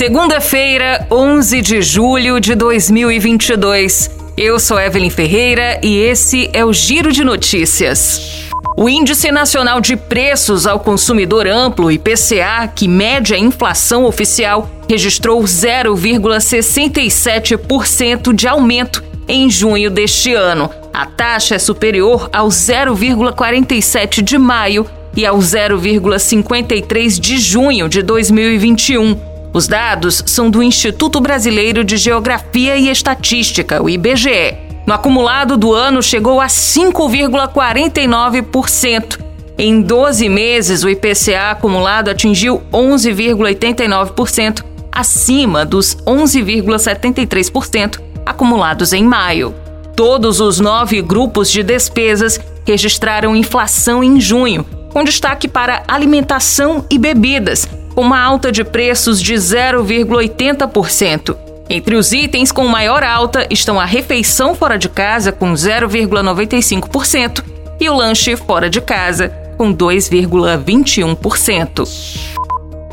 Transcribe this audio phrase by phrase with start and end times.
[0.00, 4.10] Segunda-feira, 11 de julho de 2022.
[4.34, 8.48] Eu sou Evelyn Ferreira e esse é o Giro de Notícias.
[8.78, 15.42] O Índice Nacional de Preços ao Consumidor Amplo, IPCA, que mede a inflação oficial, registrou
[15.42, 20.70] 0,67% de aumento em junho deste ano.
[20.94, 29.28] A taxa é superior ao 0,47 de maio e ao 0,53 de junho de 2021.
[29.52, 34.56] Os dados são do Instituto Brasileiro de Geografia e Estatística, o IBGE.
[34.86, 39.18] No acumulado do ano, chegou a 5,49%.
[39.58, 49.52] Em 12 meses, o IPCA acumulado atingiu 11,89%, acima dos 11,73% acumulados em maio.
[49.96, 56.96] Todos os nove grupos de despesas registraram inflação em junho, com destaque para alimentação e
[56.98, 57.66] bebidas,
[58.00, 61.36] uma alta de preços de 0,80%.
[61.68, 67.44] Entre os itens com maior alta estão a refeição fora de casa, com 0,95%,
[67.80, 72.40] e o lanche fora de casa, com 2,21%.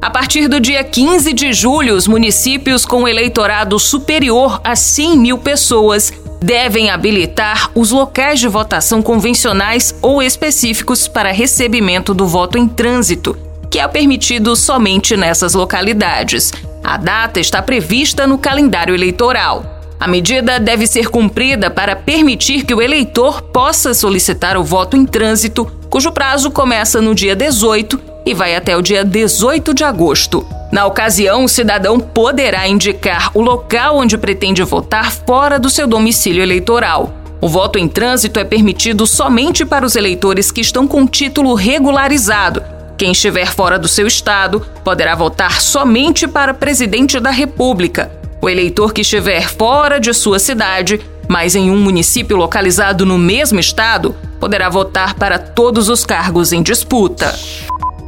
[0.00, 5.38] A partir do dia 15 de julho, os municípios com eleitorado superior a 100 mil
[5.38, 12.68] pessoas devem habilitar os locais de votação convencionais ou específicos para recebimento do voto em
[12.68, 13.36] trânsito,
[13.70, 16.52] que é permitido somente nessas localidades.
[16.82, 19.78] A data está prevista no calendário eleitoral.
[20.00, 25.04] A medida deve ser cumprida para permitir que o eleitor possa solicitar o voto em
[25.04, 30.46] trânsito, cujo prazo começa no dia 18 e vai até o dia 18 de agosto.
[30.70, 36.42] Na ocasião, o cidadão poderá indicar o local onde pretende votar fora do seu domicílio
[36.42, 37.12] eleitoral.
[37.40, 42.77] O voto em trânsito é permitido somente para os eleitores que estão com título regularizado
[42.98, 48.10] quem estiver fora do seu estado poderá votar somente para presidente da República.
[48.42, 53.60] O eleitor que estiver fora de sua cidade, mas em um município localizado no mesmo
[53.60, 57.32] estado, poderá votar para todos os cargos em disputa.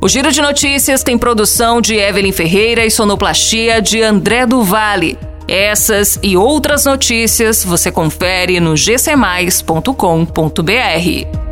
[0.00, 5.18] O Giro de Notícias tem produção de Evelyn Ferreira e sonoplastia de André do Vale.
[5.48, 11.47] Essas e outras notícias você confere no gcmais.com.br.